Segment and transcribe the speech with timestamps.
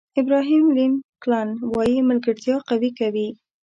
[0.21, 3.27] ابراهیم لینکلن وایي ملګرتیا قوي کوي.